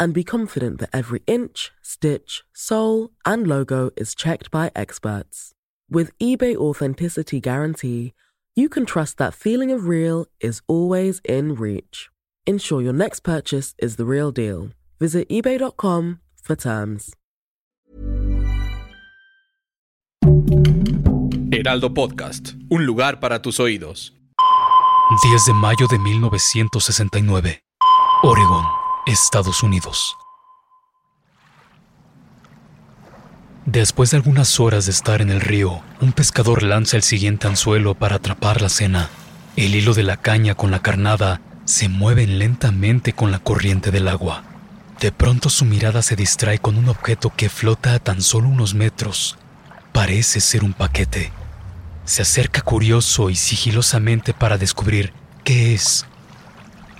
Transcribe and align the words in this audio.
and 0.00 0.12
be 0.12 0.24
confident 0.24 0.80
that 0.80 0.90
every 0.92 1.22
inch, 1.28 1.70
stitch, 1.82 2.42
sole, 2.52 3.10
and 3.24 3.46
logo 3.46 3.90
is 3.96 4.14
checked 4.14 4.50
by 4.50 4.72
experts. 4.74 5.52
With 5.88 6.16
eBay 6.18 6.56
Authenticity 6.56 7.40
Guarantee, 7.40 8.14
you 8.56 8.68
can 8.68 8.86
trust 8.86 9.18
that 9.18 9.34
feeling 9.34 9.70
of 9.70 9.86
real 9.86 10.26
is 10.40 10.62
always 10.66 11.20
in 11.24 11.54
reach. 11.54 12.08
Ensure 12.46 12.82
your 12.82 12.92
next 12.92 13.20
purchase 13.20 13.74
is 13.78 13.96
the 13.96 14.04
real 14.04 14.32
deal. 14.32 14.70
Visit 14.98 15.28
eBay.com 15.28 16.20
for 16.42 16.56
terms. 16.56 17.14
Heraldo 21.52 21.92
Podcast, 21.92 22.54
un 22.70 22.86
lugar 22.86 23.20
para 23.20 23.42
tus 23.42 23.60
oídos. 23.60 24.14
10 25.22 25.46
de 25.46 25.52
mayo 25.52 25.86
de 25.88 25.98
1969, 25.98 27.62
Oregon, 28.22 28.64
Estados 29.10 29.64
Unidos. 29.64 30.16
Después 33.66 34.10
de 34.10 34.18
algunas 34.18 34.60
horas 34.60 34.86
de 34.86 34.92
estar 34.92 35.20
en 35.20 35.30
el 35.30 35.40
río, 35.40 35.82
un 36.00 36.12
pescador 36.12 36.62
lanza 36.62 36.96
el 36.96 37.02
siguiente 37.02 37.48
anzuelo 37.48 37.94
para 37.94 38.16
atrapar 38.16 38.62
la 38.62 38.68
cena. 38.68 39.10
El 39.56 39.74
hilo 39.74 39.94
de 39.94 40.04
la 40.04 40.16
caña 40.16 40.54
con 40.54 40.70
la 40.70 40.80
carnada 40.80 41.40
se 41.64 41.88
mueven 41.88 42.38
lentamente 42.38 43.12
con 43.12 43.32
la 43.32 43.40
corriente 43.40 43.90
del 43.90 44.08
agua. 44.08 44.44
De 45.00 45.10
pronto 45.12 45.50
su 45.50 45.64
mirada 45.64 46.02
se 46.02 46.14
distrae 46.14 46.58
con 46.58 46.76
un 46.78 46.88
objeto 46.88 47.32
que 47.36 47.48
flota 47.48 47.94
a 47.94 47.98
tan 47.98 48.22
solo 48.22 48.48
unos 48.48 48.74
metros. 48.74 49.36
Parece 49.92 50.40
ser 50.40 50.62
un 50.62 50.72
paquete. 50.72 51.32
Se 52.04 52.22
acerca 52.22 52.60
curioso 52.60 53.28
y 53.28 53.36
sigilosamente 53.36 54.34
para 54.34 54.56
descubrir 54.56 55.12
qué 55.42 55.74
es. 55.74 56.06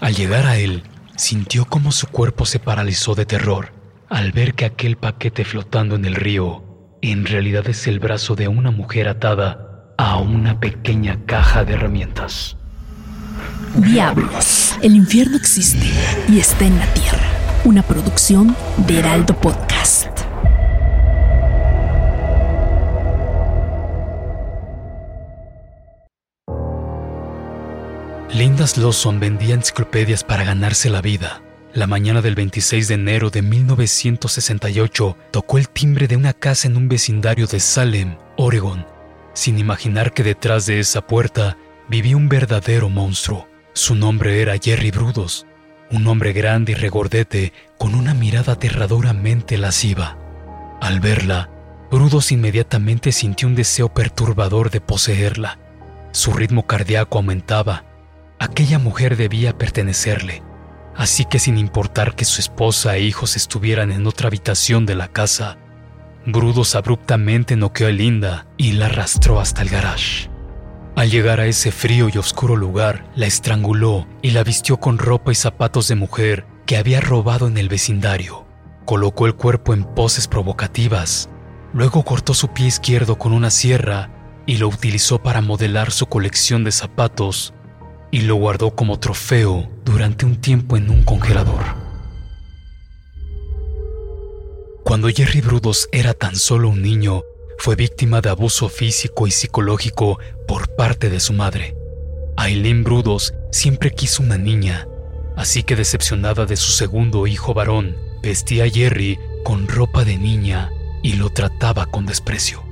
Al 0.00 0.14
llegar 0.14 0.46
a 0.46 0.56
él, 0.56 0.82
sintió 1.20 1.66
como 1.66 1.92
su 1.92 2.06
cuerpo 2.06 2.46
se 2.46 2.58
paralizó 2.58 3.14
de 3.14 3.26
terror 3.26 3.72
al 4.08 4.32
ver 4.32 4.54
que 4.54 4.64
aquel 4.64 4.96
paquete 4.96 5.44
flotando 5.44 5.94
en 5.94 6.06
el 6.06 6.14
río 6.14 6.64
en 7.02 7.26
realidad 7.26 7.68
es 7.68 7.86
el 7.86 8.00
brazo 8.00 8.36
de 8.36 8.48
una 8.48 8.70
mujer 8.70 9.06
atada 9.06 9.94
a 9.98 10.16
una 10.16 10.60
pequeña 10.60 11.18
caja 11.26 11.64
de 11.64 11.74
herramientas. 11.74 12.56
Diablos, 13.74 14.76
el 14.82 14.96
infierno 14.96 15.36
existe 15.36 15.86
y 16.28 16.38
está 16.38 16.64
en 16.64 16.78
la 16.78 16.92
tierra. 16.94 17.28
Una 17.64 17.82
producción 17.82 18.56
de 18.86 18.98
Heraldo 18.98 19.38
Podcast. 19.38 19.99
Lindas 28.40 28.78
Lawson 28.78 29.20
vendía 29.20 29.54
enciclopedias 29.54 30.24
para 30.24 30.44
ganarse 30.44 30.88
la 30.88 31.02
vida. 31.02 31.42
La 31.74 31.86
mañana 31.86 32.22
del 32.22 32.34
26 32.34 32.88
de 32.88 32.94
enero 32.94 33.28
de 33.28 33.42
1968 33.42 35.14
tocó 35.30 35.58
el 35.58 35.68
timbre 35.68 36.08
de 36.08 36.16
una 36.16 36.32
casa 36.32 36.66
en 36.66 36.78
un 36.78 36.88
vecindario 36.88 37.46
de 37.46 37.60
Salem, 37.60 38.16
Oregon, 38.38 38.86
sin 39.34 39.58
imaginar 39.58 40.14
que 40.14 40.22
detrás 40.22 40.64
de 40.64 40.80
esa 40.80 41.06
puerta 41.06 41.58
vivía 41.86 42.16
un 42.16 42.30
verdadero 42.30 42.88
monstruo. 42.88 43.46
Su 43.74 43.94
nombre 43.94 44.40
era 44.40 44.56
Jerry 44.56 44.90
Brudos, 44.90 45.46
un 45.90 46.06
hombre 46.06 46.32
grande 46.32 46.72
y 46.72 46.76
regordete 46.76 47.52
con 47.76 47.94
una 47.94 48.14
mirada 48.14 48.54
aterradoramente 48.54 49.58
lasciva. 49.58 50.16
Al 50.80 51.00
verla, 51.00 51.50
Brudos 51.90 52.32
inmediatamente 52.32 53.12
sintió 53.12 53.48
un 53.48 53.54
deseo 53.54 53.92
perturbador 53.92 54.70
de 54.70 54.80
poseerla. 54.80 55.58
Su 56.12 56.32
ritmo 56.32 56.66
cardíaco 56.66 57.18
aumentaba 57.18 57.89
Aquella 58.42 58.78
mujer 58.78 59.18
debía 59.18 59.58
pertenecerle, 59.58 60.42
así 60.96 61.26
que 61.26 61.38
sin 61.38 61.58
importar 61.58 62.14
que 62.16 62.24
su 62.24 62.40
esposa 62.40 62.96
e 62.96 63.02
hijos 63.02 63.36
estuvieran 63.36 63.92
en 63.92 64.06
otra 64.06 64.28
habitación 64.28 64.86
de 64.86 64.94
la 64.94 65.08
casa, 65.08 65.58
Brudos 66.24 66.74
abruptamente 66.74 67.54
noqueó 67.54 67.88
a 67.88 67.90
Linda 67.90 68.46
y 68.56 68.72
la 68.72 68.86
arrastró 68.86 69.40
hasta 69.40 69.60
el 69.60 69.68
garage. 69.68 70.30
Al 70.96 71.10
llegar 71.10 71.38
a 71.38 71.46
ese 71.46 71.70
frío 71.70 72.08
y 72.08 72.16
oscuro 72.16 72.56
lugar, 72.56 73.10
la 73.14 73.26
estranguló 73.26 74.06
y 74.22 74.30
la 74.30 74.42
vistió 74.42 74.80
con 74.80 74.96
ropa 74.96 75.32
y 75.32 75.34
zapatos 75.34 75.88
de 75.88 75.96
mujer 75.96 76.46
que 76.64 76.78
había 76.78 77.02
robado 77.02 77.46
en 77.46 77.58
el 77.58 77.68
vecindario. 77.68 78.46
Colocó 78.86 79.26
el 79.26 79.34
cuerpo 79.34 79.74
en 79.74 79.84
poses 79.84 80.28
provocativas. 80.28 81.28
Luego 81.74 82.04
cortó 82.06 82.32
su 82.32 82.48
pie 82.48 82.68
izquierdo 82.68 83.18
con 83.18 83.34
una 83.34 83.50
sierra 83.50 84.08
y 84.46 84.56
lo 84.56 84.68
utilizó 84.68 85.22
para 85.22 85.42
modelar 85.42 85.90
su 85.90 86.06
colección 86.06 86.64
de 86.64 86.72
zapatos 86.72 87.52
y 88.10 88.22
lo 88.22 88.36
guardó 88.36 88.74
como 88.74 88.98
trofeo 88.98 89.70
durante 89.84 90.26
un 90.26 90.40
tiempo 90.40 90.76
en 90.76 90.90
un 90.90 91.02
congelador. 91.02 91.62
Cuando 94.84 95.08
Jerry 95.08 95.40
Brudos 95.40 95.88
era 95.92 96.14
tan 96.14 96.34
solo 96.34 96.68
un 96.68 96.82
niño, 96.82 97.22
fue 97.58 97.76
víctima 97.76 98.20
de 98.20 98.30
abuso 98.30 98.68
físico 98.68 99.26
y 99.26 99.30
psicológico 99.30 100.18
por 100.48 100.74
parte 100.74 101.10
de 101.10 101.20
su 101.20 101.32
madre. 101.32 101.76
Aileen 102.36 102.82
Brudos 102.82 103.34
siempre 103.52 103.90
quiso 103.90 104.22
una 104.22 104.38
niña, 104.38 104.88
así 105.36 105.62
que 105.62 105.76
decepcionada 105.76 106.46
de 106.46 106.56
su 106.56 106.72
segundo 106.72 107.26
hijo 107.26 107.54
varón, 107.54 107.96
vestía 108.22 108.64
a 108.64 108.68
Jerry 108.68 109.18
con 109.44 109.68
ropa 109.68 110.04
de 110.04 110.16
niña 110.16 110.70
y 111.02 111.14
lo 111.14 111.30
trataba 111.30 111.86
con 111.86 112.06
desprecio. 112.06 112.62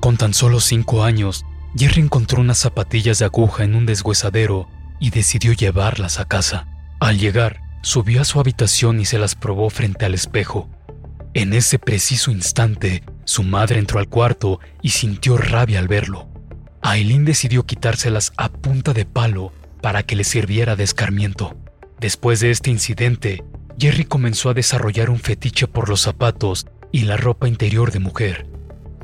Con 0.00 0.16
tan 0.16 0.34
solo 0.34 0.60
cinco 0.60 1.04
años, 1.04 1.46
Jerry 1.76 2.02
encontró 2.02 2.40
unas 2.40 2.58
zapatillas 2.58 3.20
de 3.20 3.24
aguja 3.24 3.64
en 3.64 3.76
un 3.76 3.86
deshuesadero 3.86 4.68
y 5.02 5.10
decidió 5.10 5.52
llevarlas 5.52 6.20
a 6.20 6.26
casa. 6.26 6.68
Al 7.00 7.18
llegar, 7.18 7.60
subió 7.82 8.20
a 8.20 8.24
su 8.24 8.38
habitación 8.38 9.00
y 9.00 9.04
se 9.04 9.18
las 9.18 9.34
probó 9.34 9.68
frente 9.68 10.04
al 10.04 10.14
espejo. 10.14 10.70
En 11.34 11.54
ese 11.54 11.80
preciso 11.80 12.30
instante, 12.30 13.02
su 13.24 13.42
madre 13.42 13.80
entró 13.80 13.98
al 13.98 14.08
cuarto 14.08 14.60
y 14.80 14.90
sintió 14.90 15.36
rabia 15.36 15.80
al 15.80 15.88
verlo. 15.88 16.28
Aileen 16.82 17.24
decidió 17.24 17.66
quitárselas 17.66 18.32
a 18.36 18.48
punta 18.48 18.92
de 18.92 19.04
palo 19.04 19.52
para 19.80 20.04
que 20.04 20.14
le 20.14 20.22
sirviera 20.22 20.76
de 20.76 20.84
escarmiento. 20.84 21.56
Después 21.98 22.38
de 22.38 22.52
este 22.52 22.70
incidente, 22.70 23.42
Jerry 23.76 24.04
comenzó 24.04 24.50
a 24.50 24.54
desarrollar 24.54 25.10
un 25.10 25.18
fetiche 25.18 25.66
por 25.66 25.88
los 25.88 26.02
zapatos 26.02 26.68
y 26.92 27.02
la 27.02 27.16
ropa 27.16 27.48
interior 27.48 27.90
de 27.90 27.98
mujer. 27.98 28.46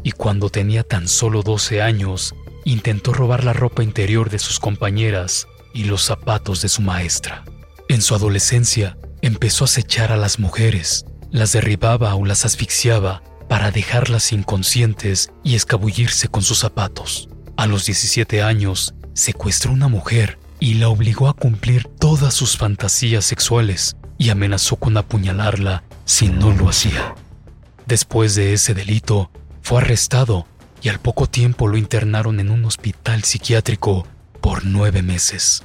Y 0.04 0.12
cuando 0.12 0.48
tenía 0.48 0.84
tan 0.84 1.08
solo 1.08 1.42
12 1.42 1.82
años, 1.82 2.36
intentó 2.64 3.12
robar 3.12 3.42
la 3.42 3.52
ropa 3.52 3.82
interior 3.82 4.30
de 4.30 4.38
sus 4.38 4.60
compañeras 4.60 5.48
y 5.78 5.84
los 5.84 6.02
zapatos 6.02 6.60
de 6.60 6.68
su 6.68 6.82
maestra. 6.82 7.44
En 7.88 8.02
su 8.02 8.16
adolescencia, 8.16 8.98
empezó 9.22 9.62
a 9.62 9.66
acechar 9.66 10.10
a 10.10 10.16
las 10.16 10.40
mujeres, 10.40 11.06
las 11.30 11.52
derribaba 11.52 12.16
o 12.16 12.24
las 12.24 12.44
asfixiaba 12.44 13.22
para 13.48 13.70
dejarlas 13.70 14.32
inconscientes 14.32 15.30
y 15.44 15.54
escabullirse 15.54 16.26
con 16.26 16.42
sus 16.42 16.58
zapatos. 16.58 17.28
A 17.56 17.68
los 17.68 17.86
17 17.86 18.42
años, 18.42 18.92
secuestró 19.14 19.72
una 19.72 19.86
mujer 19.86 20.40
y 20.58 20.74
la 20.74 20.88
obligó 20.88 21.28
a 21.28 21.34
cumplir 21.34 21.84
todas 21.84 22.34
sus 22.34 22.56
fantasías 22.56 23.24
sexuales 23.24 23.96
y 24.18 24.30
amenazó 24.30 24.76
con 24.76 24.96
apuñalarla 24.96 25.84
si 26.04 26.26
no 26.26 26.52
lo 26.52 26.68
hacía. 26.68 27.14
Después 27.86 28.34
de 28.34 28.52
ese 28.52 28.74
delito, 28.74 29.30
fue 29.62 29.80
arrestado 29.80 30.44
y 30.82 30.88
al 30.88 30.98
poco 30.98 31.28
tiempo 31.28 31.68
lo 31.68 31.76
internaron 31.76 32.40
en 32.40 32.50
un 32.50 32.64
hospital 32.64 33.22
psiquiátrico 33.22 34.08
por 34.40 34.64
nueve 34.64 35.02
meses. 35.02 35.62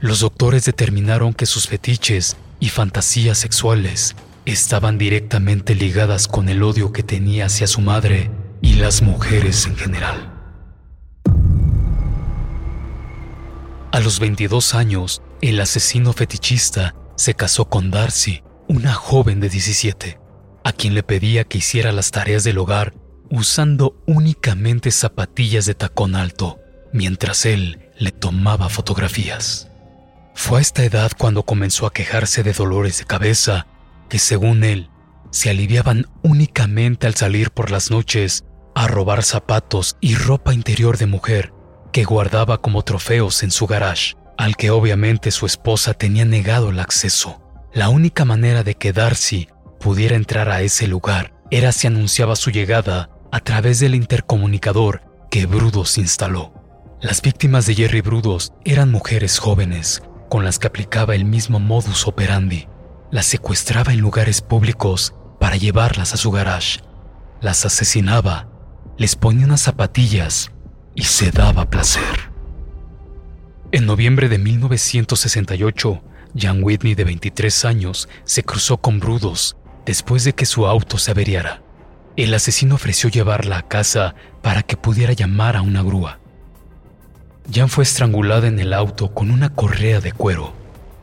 Los 0.00 0.20
doctores 0.20 0.64
determinaron 0.64 1.32
que 1.32 1.46
sus 1.46 1.68
fetiches 1.68 2.36
y 2.60 2.68
fantasías 2.68 3.38
sexuales 3.38 4.14
estaban 4.44 4.98
directamente 4.98 5.74
ligadas 5.74 6.28
con 6.28 6.50
el 6.50 6.62
odio 6.62 6.92
que 6.92 7.02
tenía 7.02 7.46
hacia 7.46 7.66
su 7.66 7.80
madre 7.80 8.30
y 8.60 8.74
las 8.74 9.00
mujeres 9.00 9.66
en 9.66 9.76
general. 9.76 10.32
A 13.90 14.00
los 14.00 14.20
22 14.20 14.74
años, 14.74 15.22
el 15.40 15.58
asesino 15.60 16.12
fetichista 16.12 16.94
se 17.16 17.32
casó 17.32 17.64
con 17.70 17.90
Darcy, 17.90 18.42
una 18.68 18.92
joven 18.92 19.40
de 19.40 19.48
17, 19.48 20.20
a 20.62 20.72
quien 20.72 20.94
le 20.94 21.02
pedía 21.02 21.44
que 21.44 21.58
hiciera 21.58 21.90
las 21.92 22.10
tareas 22.10 22.44
del 22.44 22.58
hogar 22.58 22.92
usando 23.30 23.96
únicamente 24.06 24.90
zapatillas 24.90 25.64
de 25.64 25.74
tacón 25.74 26.14
alto, 26.14 26.60
mientras 26.92 27.46
él 27.46 27.90
le 27.98 28.12
tomaba 28.12 28.68
fotografías. 28.68 29.70
Fue 30.38 30.58
a 30.58 30.62
esta 30.62 30.84
edad 30.84 31.10
cuando 31.16 31.44
comenzó 31.44 31.86
a 31.86 31.92
quejarse 31.92 32.42
de 32.42 32.52
dolores 32.52 32.98
de 32.98 33.04
cabeza 33.06 33.66
que 34.10 34.18
según 34.18 34.64
él 34.64 34.90
se 35.30 35.48
aliviaban 35.48 36.08
únicamente 36.22 37.06
al 37.06 37.14
salir 37.14 37.50
por 37.50 37.70
las 37.70 37.90
noches 37.90 38.44
a 38.74 38.86
robar 38.86 39.24
zapatos 39.24 39.96
y 39.98 40.14
ropa 40.14 40.52
interior 40.52 40.98
de 40.98 41.06
mujer 41.06 41.52
que 41.90 42.04
guardaba 42.04 42.60
como 42.60 42.82
trofeos 42.82 43.42
en 43.42 43.50
su 43.50 43.66
garage, 43.66 44.14
al 44.36 44.56
que 44.56 44.70
obviamente 44.70 45.30
su 45.30 45.46
esposa 45.46 45.94
tenía 45.94 46.26
negado 46.26 46.68
el 46.68 46.80
acceso. 46.80 47.40
La 47.72 47.88
única 47.88 48.26
manera 48.26 48.62
de 48.62 48.74
que 48.74 48.92
Darcy 48.92 49.48
pudiera 49.80 50.16
entrar 50.16 50.50
a 50.50 50.60
ese 50.60 50.86
lugar 50.86 51.32
era 51.50 51.72
si 51.72 51.86
anunciaba 51.86 52.36
su 52.36 52.50
llegada 52.50 53.08
a 53.32 53.40
través 53.40 53.80
del 53.80 53.94
intercomunicador 53.94 55.00
que 55.30 55.46
Brudos 55.46 55.96
instaló. 55.96 56.52
Las 57.00 57.22
víctimas 57.22 57.66
de 57.66 57.74
Jerry 57.74 58.02
Brudos 58.02 58.52
eran 58.64 58.92
mujeres 58.92 59.38
jóvenes 59.38 60.02
con 60.28 60.44
las 60.44 60.58
que 60.58 60.66
aplicaba 60.66 61.14
el 61.14 61.24
mismo 61.24 61.60
modus 61.60 62.06
operandi. 62.06 62.68
Las 63.10 63.26
secuestraba 63.26 63.92
en 63.92 64.00
lugares 64.00 64.40
públicos 64.42 65.14
para 65.38 65.56
llevarlas 65.56 66.14
a 66.14 66.16
su 66.16 66.30
garage. 66.30 66.80
Las 67.40 67.64
asesinaba, 67.64 68.48
les 68.98 69.16
ponía 69.16 69.46
unas 69.46 69.60
zapatillas 69.60 70.50
y 70.94 71.02
se 71.02 71.30
daba 71.30 71.70
placer. 71.70 72.30
En 73.72 73.86
noviembre 73.86 74.28
de 74.28 74.38
1968, 74.38 76.02
Jan 76.36 76.62
Whitney, 76.62 76.94
de 76.94 77.04
23 77.04 77.64
años, 77.64 78.08
se 78.24 78.42
cruzó 78.42 78.78
con 78.78 79.00
Brudos 79.00 79.56
después 79.84 80.24
de 80.24 80.34
que 80.34 80.46
su 80.46 80.66
auto 80.66 80.98
se 80.98 81.12
averiara. 81.12 81.62
El 82.16 82.32
asesino 82.34 82.74
ofreció 82.74 83.08
llevarla 83.08 83.58
a 83.58 83.68
casa 83.68 84.14
para 84.42 84.62
que 84.62 84.76
pudiera 84.76 85.12
llamar 85.12 85.56
a 85.56 85.62
una 85.62 85.82
grúa. 85.82 86.18
Jan 87.52 87.68
fue 87.68 87.84
estrangulada 87.84 88.48
en 88.48 88.58
el 88.58 88.72
auto 88.72 89.14
con 89.14 89.30
una 89.30 89.50
correa 89.50 90.00
de 90.00 90.12
cuero. 90.12 90.52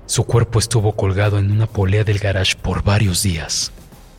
Su 0.06 0.26
cuerpo 0.26 0.60
estuvo 0.60 0.96
colgado 0.96 1.40
en 1.40 1.52
una 1.52 1.68
polea 1.68 2.04
del 2.04 2.20
garage 2.20 2.56
por 2.56 2.84
varios 2.84 3.24
días, 3.24 3.72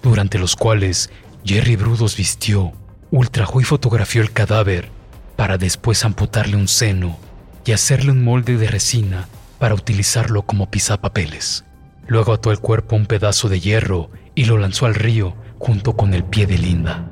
durante 0.03 0.39
los 0.39 0.57
cuales 0.57 1.11
Jerry 1.45 1.77
Brudos 1.77 2.17
vistió, 2.17 2.73
ultrajó 3.11 3.61
y 3.61 3.65
fotografió 3.65 4.23
el 4.23 4.33
cadáver 4.33 4.89
para 5.37 5.59
después 5.59 6.05
amputarle 6.05 6.57
un 6.57 6.69
seno 6.69 7.19
y 7.67 7.73
hacerle 7.73 8.13
un 8.13 8.25
molde 8.25 8.57
de 8.57 8.69
resina 8.69 9.29
para 9.59 9.75
utilizarlo 9.75 10.43
como 10.43 10.71
pisapapeles. 10.71 11.65
Luego 12.07 12.33
ató 12.33 12.51
el 12.51 12.59
cuerpo 12.59 12.97
a 12.97 12.99
un 12.99 13.07
pedazo 13.07 13.49
de 13.49 13.61
hierro 13.61 14.11
y 14.35 14.47
lo 14.47 14.59
lanzó 14.59 14.87
al 14.87 14.95
río 14.95 15.37
junto 15.59 15.97
con 15.97 16.15
el 16.15 16.25
pie 16.25 16.47
de 16.47 16.59
Linda. 16.59 17.11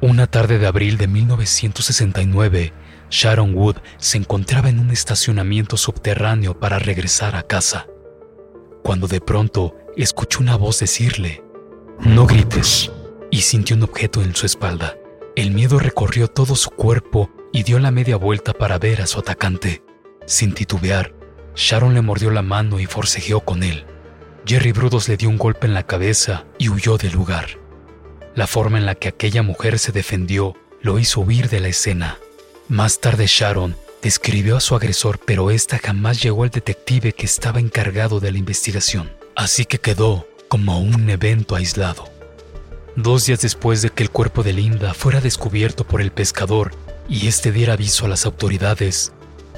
Una 0.00 0.26
tarde 0.26 0.58
de 0.58 0.66
abril 0.66 0.96
de 0.96 1.08
1969, 1.08 2.72
Sharon 3.10 3.54
Wood 3.54 3.76
se 3.98 4.18
encontraba 4.18 4.68
en 4.68 4.78
un 4.78 4.90
estacionamiento 4.90 5.76
subterráneo 5.76 6.58
para 6.58 6.78
regresar 6.78 7.34
a 7.36 7.42
casa, 7.42 7.86
cuando 8.82 9.08
de 9.08 9.20
pronto 9.20 9.76
escuchó 9.96 10.40
una 10.40 10.56
voz 10.56 10.78
decirle, 10.80 11.42
No 11.98 12.26
grites, 12.26 12.90
y 13.30 13.42
sintió 13.42 13.76
un 13.76 13.82
objeto 13.82 14.22
en 14.22 14.34
su 14.34 14.46
espalda. 14.46 14.96
El 15.36 15.50
miedo 15.50 15.78
recorrió 15.78 16.28
todo 16.28 16.56
su 16.56 16.70
cuerpo 16.70 17.30
y 17.52 17.62
dio 17.62 17.78
la 17.78 17.90
media 17.90 18.16
vuelta 18.16 18.52
para 18.52 18.78
ver 18.78 19.02
a 19.02 19.06
su 19.06 19.18
atacante. 19.20 19.82
Sin 20.26 20.54
titubear, 20.54 21.14
Sharon 21.54 21.94
le 21.94 22.02
mordió 22.02 22.30
la 22.30 22.42
mano 22.42 22.78
y 22.78 22.86
forcejeó 22.86 23.40
con 23.40 23.62
él. 23.62 23.86
Jerry 24.46 24.72
Brudos 24.72 25.08
le 25.08 25.16
dio 25.16 25.28
un 25.28 25.38
golpe 25.38 25.66
en 25.66 25.74
la 25.74 25.86
cabeza 25.86 26.46
y 26.58 26.68
huyó 26.68 26.96
del 26.96 27.12
lugar. 27.12 27.58
La 28.34 28.46
forma 28.46 28.78
en 28.78 28.86
la 28.86 28.94
que 28.94 29.08
aquella 29.08 29.42
mujer 29.42 29.78
se 29.78 29.92
defendió 29.92 30.54
lo 30.80 30.98
hizo 30.98 31.20
huir 31.20 31.48
de 31.48 31.60
la 31.60 31.68
escena. 31.68 32.18
Más 32.70 33.00
tarde 33.00 33.26
Sharon 33.26 33.74
describió 34.00 34.56
a 34.56 34.60
su 34.60 34.76
agresor, 34.76 35.18
pero 35.18 35.50
esta 35.50 35.80
jamás 35.80 36.22
llegó 36.22 36.44
al 36.44 36.50
detective 36.50 37.12
que 37.12 37.26
estaba 37.26 37.58
encargado 37.58 38.20
de 38.20 38.30
la 38.30 38.38
investigación, 38.38 39.10
así 39.34 39.64
que 39.64 39.80
quedó 39.80 40.28
como 40.46 40.78
un 40.78 41.10
evento 41.10 41.56
aislado. 41.56 42.08
Dos 42.94 43.26
días 43.26 43.40
después 43.40 43.82
de 43.82 43.90
que 43.90 44.04
el 44.04 44.10
cuerpo 44.10 44.44
de 44.44 44.52
Linda 44.52 44.94
fuera 44.94 45.20
descubierto 45.20 45.84
por 45.84 46.00
el 46.00 46.12
pescador 46.12 46.70
y 47.08 47.26
este 47.26 47.50
diera 47.50 47.72
aviso 47.72 48.06
a 48.06 48.08
las 48.08 48.24
autoridades, 48.24 49.10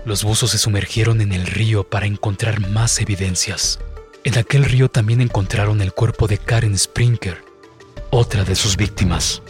los 0.07 0.25
buzos 0.25 0.53
se 0.53 0.59
sumergieron 0.59 1.21
en 1.21 1.35
el 1.35 1.47
río 1.47 1.85
para 1.85 2.07
encontrar 2.07 2.67
más 2.67 2.99
evidencias. 2.99 3.79
En 4.25 4.39
aquel 4.39 4.65
río 4.65 4.89
también 4.89 5.21
encontraron 5.21 5.83
el 5.83 5.93
cuerpo 5.93 6.29
de 6.29 6.39
Karen 6.39 6.79
Sprinker, 6.79 7.45
otra 8.09 8.43
de 8.45 8.55
sus 8.55 8.79
víctimas. 8.79 9.43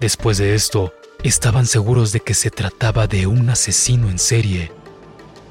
Después 0.00 0.36
de 0.36 0.54
esto, 0.54 0.92
Estaban 1.24 1.66
seguros 1.66 2.12
de 2.12 2.20
que 2.20 2.32
se 2.32 2.50
trataba 2.50 3.08
de 3.08 3.26
un 3.26 3.50
asesino 3.50 4.08
en 4.08 4.20
serie 4.20 4.70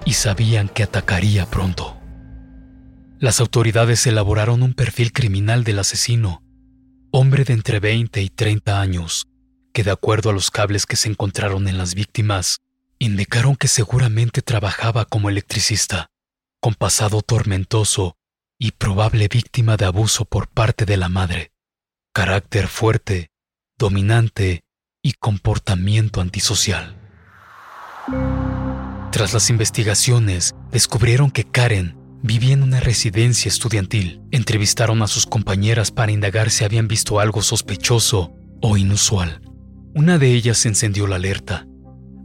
y 0.06 0.14
sabían 0.14 0.70
que 0.70 0.84
atacaría 0.84 1.46
pronto. 1.46 1.98
Las 3.20 3.42
autoridades 3.42 4.08
elaboraron 4.08 4.64
un 4.64 4.74
perfil 4.74 5.12
criminal 5.12 5.66
del 5.66 5.80
asesino, 5.80 6.42
hombre 7.12 7.44
de 7.44 7.54
entre 7.54 7.82
20 7.82 8.22
y 8.22 8.30
30 8.30 8.80
años, 8.80 9.28
que 9.74 9.84
de 9.84 9.92
acuerdo 9.92 10.30
a 10.30 10.34
los 10.34 10.52
cables 10.52 10.86
que 10.86 10.96
se 10.96 11.10
encontraron 11.10 11.68
en 11.68 11.78
las 11.78 11.96
víctimas, 11.96 12.62
indicaron 12.98 13.58
que 13.58 13.68
seguramente 13.68 14.42
trabajaba 14.42 15.04
como 15.04 15.30
electricista, 15.30 16.08
con 16.62 16.76
pasado 16.76 17.22
tormentoso 17.22 18.16
y 18.58 18.72
probable 18.72 19.28
víctima 19.28 19.76
de 19.76 19.86
abuso 19.86 20.24
por 20.24 20.48
parte 20.48 20.86
de 20.86 20.96
la 20.96 21.10
madre. 21.10 21.52
Carácter 22.14 22.68
fuerte, 22.68 23.32
dominante 23.78 24.64
y 25.08 25.14
comportamiento 25.14 26.20
antisocial. 26.20 26.98
Tras 29.10 29.34
las 29.34 29.50
investigaciones, 29.50 30.54
descubrieron 30.70 31.32
que 31.32 31.46
Karen 31.46 31.96
vivía 32.24 32.52
en 32.52 32.62
una 32.62 32.82
residencia 32.82 33.48
estudiantil. 33.48 34.22
Entrevistaron 34.32 35.02
a 35.02 35.08
sus 35.08 35.26
compañeras 35.26 35.92
para 35.92 36.12
indagar 36.12 36.50
si 36.50 36.66
habían 36.66 36.90
visto 36.90 37.22
algo 37.22 37.42
sospechoso 37.42 38.34
o 38.62 38.76
inusual. 38.76 39.42
Una 39.96 40.18
de 40.18 40.34
ellas 40.34 40.66
encendió 40.66 41.08
la 41.08 41.16
alerta. 41.16 41.66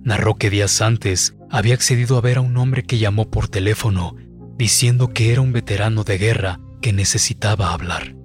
Narró 0.03 0.35
que 0.35 0.51
días 0.51 0.81
antes 0.83 1.37
había 1.53 1.75
accedido 1.75 2.19
a 2.19 2.21
ver 2.21 2.39
a 2.39 2.41
un 2.41 2.57
hombre 2.57 2.83
que 2.83 2.99
llamó 2.99 3.31
por 3.31 3.47
teléfono 3.47 4.17
diciendo 4.59 5.13
que 5.13 5.31
era 5.31 5.41
un 5.41 5.53
veterano 5.53 6.03
de 6.03 6.19
guerra 6.19 6.59
que 6.81 6.93
necesitaba 6.93 7.73
hablar. 7.73 8.17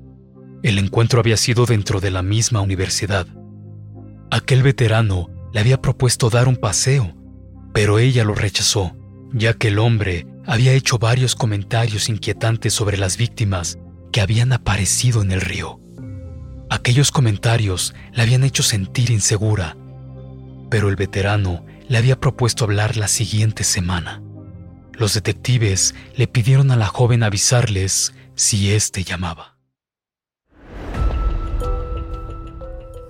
El 0.64 0.80
encuentro 0.80 1.20
había 1.20 1.38
sido 1.38 1.68
dentro 1.68 2.00
de 2.00 2.10
la 2.10 2.24
misma 2.24 2.62
universidad. 2.62 3.28
Aquel 4.30 4.62
veterano 4.62 5.30
le 5.54 5.60
había 5.60 5.82
propuesto 5.82 6.30
dar 6.30 6.48
un 6.48 6.58
paseo, 6.58 7.16
pero 7.74 7.98
ella 7.98 8.24
lo 8.24 8.36
rechazó, 8.36 8.96
ya 9.32 9.54
que 9.54 9.70
el 9.70 9.80
hombre 9.80 10.28
había 10.46 10.74
hecho 10.74 10.98
varios 10.98 11.36
comentarios 11.36 12.10
inquietantes 12.10 12.74
sobre 12.74 12.98
las 12.98 13.18
víctimas 13.18 13.78
que 14.12 14.22
habían 14.22 14.52
aparecido 14.52 15.22
en 15.22 15.32
el 15.32 15.42
río. 15.42 15.80
Aquellos 16.70 17.12
comentarios 17.12 17.96
la 18.14 18.24
habían 18.24 18.44
hecho 18.44 18.64
sentir 18.64 19.12
insegura, 19.12 19.78
pero 20.70 20.90
el 20.90 20.98
veterano 20.98 21.66
le 21.88 21.98
había 21.98 22.20
propuesto 22.20 22.66
hablar 22.66 22.98
la 22.98 23.08
siguiente 23.08 23.64
semana. 23.64 24.22
Los 24.94 25.14
detectives 25.14 25.96
le 26.16 26.28
pidieron 26.28 26.72
a 26.72 26.76
la 26.76 26.88
joven 26.88 27.24
avisarles 27.24 28.14
si 28.36 28.74
éste 28.74 29.04
llamaba. 29.04 29.58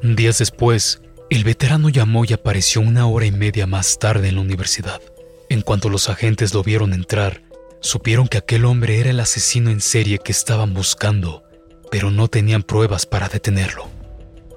Días 0.04 0.38
después, 0.38 1.02
el 1.30 1.44
veterano 1.44 1.90
llamó 1.90 2.24
y 2.24 2.34
apareció 2.34 2.82
una 2.82 3.06
hora 3.08 3.26
y 3.26 3.32
media 3.32 3.68
más 3.68 4.00
tarde 4.00 4.30
en 4.30 4.36
la 4.36 4.42
universidad. 4.42 5.02
En 5.50 5.62
cuanto 5.62 5.90
los 5.90 6.10
agentes 6.10 6.54
lo 6.54 6.64
vieron 6.64 6.94
entrar, 6.94 7.42
supieron 7.82 8.28
que 8.28 8.38
aquel 8.38 8.66
hombre 8.66 9.00
era 9.00 9.10
el 9.10 9.20
asesino 9.20 9.70
en 9.70 9.82
serie 9.82 10.20
que 10.20 10.32
estaban 10.32 10.74
buscando, 10.74 11.44
pero 11.92 12.12
no 12.12 12.28
tenían 12.28 12.64
pruebas 12.64 13.06
para 13.06 13.28
detenerlo. 13.28 13.90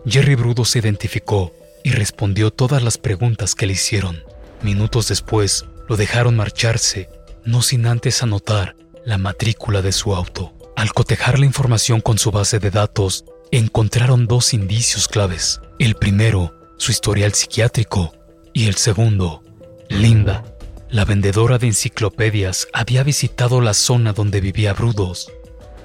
Jerry 0.06 0.36
Brudo 0.36 0.64
se 0.64 0.78
identificó 0.78 1.52
y 1.82 1.90
respondió 1.90 2.50
todas 2.50 2.82
las 2.82 2.98
preguntas 2.98 3.54
que 3.54 3.66
le 3.66 3.72
hicieron. 3.72 4.22
Minutos 4.62 5.08
después, 5.08 5.64
lo 5.88 5.96
dejaron 5.96 6.36
marcharse, 6.36 7.08
no 7.44 7.62
sin 7.62 7.86
antes 7.86 8.22
anotar 8.22 8.76
la 9.04 9.18
matrícula 9.18 9.82
de 9.82 9.92
su 9.92 10.14
auto. 10.14 10.52
Al 10.76 10.92
cotejar 10.92 11.38
la 11.38 11.46
información 11.46 12.00
con 12.00 12.18
su 12.18 12.30
base 12.30 12.58
de 12.58 12.70
datos, 12.70 13.24
encontraron 13.50 14.26
dos 14.26 14.54
indicios 14.54 15.08
claves. 15.08 15.60
El 15.78 15.94
primero 15.94 16.59
su 16.80 16.92
historial 16.92 17.34
psiquiátrico, 17.34 18.14
y 18.54 18.66
el 18.66 18.74
segundo, 18.74 19.42
Linda, 19.90 20.56
la 20.88 21.04
vendedora 21.04 21.58
de 21.58 21.66
enciclopedias, 21.66 22.68
había 22.72 23.02
visitado 23.02 23.60
la 23.60 23.74
zona 23.74 24.14
donde 24.14 24.40
vivía 24.40 24.72
Brudos 24.72 25.30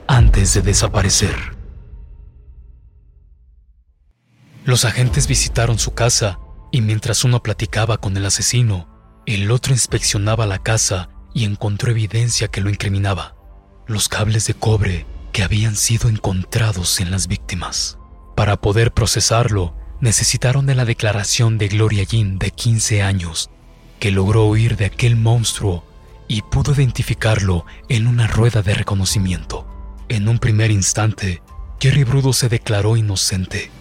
antes 0.07 0.53
de 0.53 0.61
desaparecer. 0.61 1.35
Los 4.63 4.85
agentes 4.85 5.27
visitaron 5.27 5.79
su 5.79 5.93
casa 5.93 6.39
y 6.71 6.79
mientras 6.79 7.25
uno 7.25 7.43
platicaba 7.43 7.97
con 7.97 8.15
el 8.15 8.25
asesino, 8.25 8.87
el 9.25 9.51
otro 9.51 9.73
inspeccionaba 9.73 10.45
la 10.45 10.59
casa 10.59 11.09
y 11.33 11.43
encontró 11.43 11.91
evidencia 11.91 12.47
que 12.47 12.61
lo 12.61 12.69
incriminaba, 12.69 13.35
los 13.85 14.07
cables 14.07 14.47
de 14.47 14.53
cobre 14.53 15.05
que 15.33 15.43
habían 15.43 15.75
sido 15.75 16.07
encontrados 16.07 17.01
en 17.01 17.11
las 17.11 17.27
víctimas. 17.27 17.97
Para 18.33 18.55
poder 18.61 18.93
procesarlo, 18.93 19.75
necesitaron 20.01 20.65
de 20.65 20.75
la 20.75 20.85
declaración 20.85 21.57
de 21.57 21.67
Gloria 21.67 22.03
Jean 22.03 22.37
de 22.37 22.51
15 22.51 23.01
años, 23.01 23.49
que 23.99 24.11
logró 24.11 24.45
huir 24.45 24.77
de 24.77 24.85
aquel 24.85 25.15
monstruo 25.15 25.85
y 26.27 26.41
pudo 26.41 26.73
identificarlo 26.73 27.65
en 27.89 28.07
una 28.07 28.27
rueda 28.27 28.61
de 28.61 28.73
reconocimiento. 28.73 29.67
En 30.09 30.27
un 30.27 30.39
primer 30.39 30.71
instante, 30.71 31.41
Jerry 31.79 32.03
Brudo 32.03 32.33
se 32.33 32.49
declaró 32.49 32.97
inocente, 32.97 33.71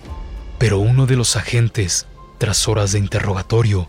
Pero 0.58 0.78
uno 0.78 1.06
de 1.06 1.16
los 1.16 1.36
agentes, 1.36 2.06
tras 2.38 2.68
horas 2.68 2.92
de 2.92 2.98
interrogatorio, 2.98 3.88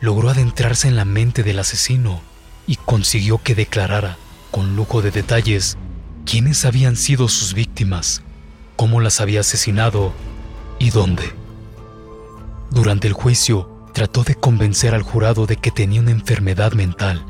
logró 0.00 0.28
adentrarse 0.30 0.88
en 0.88 0.96
la 0.96 1.04
mente 1.04 1.42
del 1.42 1.58
asesino 1.58 2.20
y 2.66 2.76
consiguió 2.76 3.38
que 3.42 3.54
declarara, 3.54 4.16
con 4.50 4.76
lujo 4.76 5.02
de 5.02 5.10
detalles, 5.10 5.76
quiénes 6.24 6.64
habían 6.64 6.96
sido 6.96 7.28
sus 7.28 7.54
víctimas, 7.54 8.22
cómo 8.76 9.00
las 9.00 9.20
había 9.20 9.40
asesinado 9.40 10.12
y 10.78 10.90
dónde. 10.90 11.43
Durante 12.74 13.06
el 13.06 13.12
juicio, 13.12 13.70
trató 13.92 14.24
de 14.24 14.34
convencer 14.34 14.96
al 14.96 15.02
jurado 15.02 15.46
de 15.46 15.56
que 15.56 15.70
tenía 15.70 16.00
una 16.00 16.10
enfermedad 16.10 16.72
mental, 16.72 17.24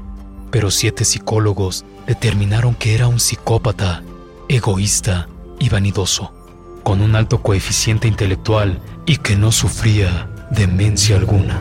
pero 0.51 0.71
siete 0.71 1.05
psicólogos 1.05 1.85
determinaron 2.07 2.75
que 2.75 2.95
era 2.95 3.09
un 3.09 3.21
psicópata, 3.21 4.03
egoísta 4.49 5.29
y 5.59 5.69
vanidoso, 5.69 6.33
con 6.83 7.03
un 7.03 7.15
alto 7.15 7.43
coeficiente 7.43 8.09
intelectual 8.09 8.81
y 9.05 9.19
que 9.19 9.37
no 9.37 9.53
sufría 9.53 10.31
demencia 10.51 11.17
alguna. 11.17 11.61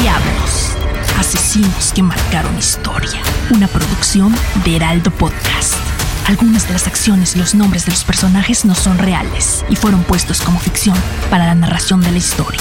Diablos, 0.00 0.76
asesinos 1.20 1.92
que 1.94 2.02
marcaron 2.02 2.58
historia. 2.58 3.22
Una 3.50 3.68
producción 3.68 4.34
de 4.64 4.74
Heraldo 4.74 5.12
Podcast. 5.12 5.95
Algunas 6.28 6.66
de 6.66 6.72
las 6.72 6.88
acciones 6.88 7.36
y 7.36 7.38
los 7.38 7.54
nombres 7.54 7.86
de 7.86 7.92
los 7.92 8.02
personajes 8.02 8.64
no 8.64 8.74
son 8.74 8.98
reales 8.98 9.64
y 9.68 9.76
fueron 9.76 10.02
puestos 10.02 10.40
como 10.42 10.58
ficción 10.58 10.96
para 11.30 11.46
la 11.46 11.54
narración 11.54 12.00
de 12.00 12.10
la 12.10 12.18
historia. 12.18 12.60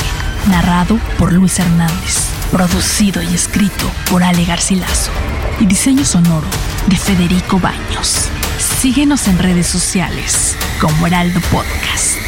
Narrado 0.51 0.99
por 1.17 1.33
Luis 1.33 1.57
Hernández. 1.57 2.29
Producido 2.51 3.23
y 3.23 3.33
escrito 3.33 3.89
por 4.11 4.23
Ale 4.23 4.45
Garcilaso. 4.45 5.09
Y 5.59 5.65
diseño 5.65 6.05
sonoro 6.05 6.45
de 6.85 6.95
Federico 6.95 7.59
Baños. 7.59 8.29
Síguenos 8.59 9.27
en 9.27 9.39
redes 9.39 9.65
sociales 9.65 10.55
como 10.79 11.07
Heraldo 11.07 11.39
Podcast. 11.51 12.19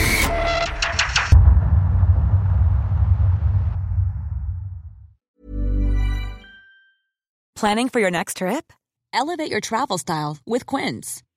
Planning 7.53 7.89
for 7.89 7.99
your 7.99 8.11
next 8.11 8.37
trip? 8.37 8.73
Elevate 9.13 9.51
your 9.51 9.61
travel 9.61 9.99
style 9.99 10.37
with 10.45 10.65
Quince. 10.65 11.23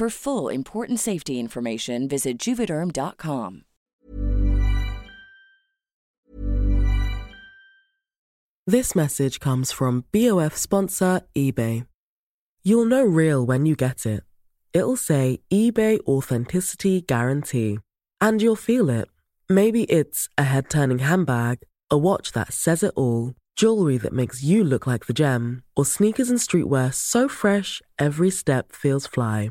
For 0.00 0.08
full 0.08 0.48
important 0.48 0.98
safety 0.98 1.38
information, 1.38 2.08
visit 2.08 2.38
juvederm.com. 2.38 3.64
This 8.66 8.96
message 8.96 9.40
comes 9.40 9.72
from 9.72 10.06
BOF 10.10 10.56
sponsor 10.56 11.20
eBay. 11.36 11.84
You'll 12.62 12.86
know 12.86 13.04
real 13.04 13.44
when 13.44 13.66
you 13.66 13.76
get 13.76 14.06
it. 14.06 14.22
It'll 14.72 14.96
say 14.96 15.40
eBay 15.52 16.00
Authenticity 16.06 17.02
Guarantee. 17.02 17.80
And 18.22 18.40
you'll 18.40 18.56
feel 18.56 18.88
it. 18.88 19.06
Maybe 19.50 19.82
it's 19.84 20.30
a 20.38 20.44
head 20.44 20.70
turning 20.70 21.00
handbag, 21.00 21.58
a 21.90 21.98
watch 21.98 22.32
that 22.32 22.54
says 22.54 22.82
it 22.82 22.94
all, 22.96 23.34
jewelry 23.54 23.98
that 23.98 24.14
makes 24.14 24.42
you 24.42 24.64
look 24.64 24.86
like 24.86 25.04
the 25.04 25.12
gem, 25.12 25.62
or 25.76 25.84
sneakers 25.84 26.30
and 26.30 26.38
streetwear 26.38 26.90
so 26.94 27.28
fresh 27.28 27.82
every 27.98 28.30
step 28.30 28.72
feels 28.72 29.06
fly. 29.06 29.50